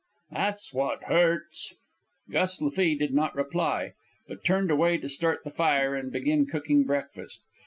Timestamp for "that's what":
0.31-1.03